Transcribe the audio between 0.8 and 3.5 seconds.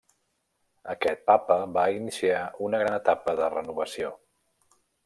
Aquest papa va iniciar una gran etapa